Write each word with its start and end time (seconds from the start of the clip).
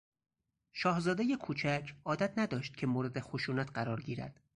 شاهزادهی 0.73 1.35
کوچک 1.35 1.93
عادت 2.05 2.33
نداشت 2.37 2.77
که 2.77 2.87
مورد 2.87 3.19
خشونت 3.19 3.71
قرار 3.73 4.01
گیرد. 4.01 4.39